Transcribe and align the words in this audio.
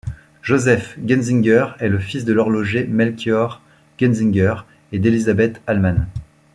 Joseph 0.41 0.97
Gunzinger 0.97 1.67
est 1.77 1.87
le 1.87 1.99
fils 1.99 2.25
de 2.25 2.33
l'horloger 2.33 2.87
Melchior 2.87 3.61
Gunzinger 3.99 4.55
et 4.93 4.97
d'Elizabeth 4.97 5.61
Allemann. 5.67 6.07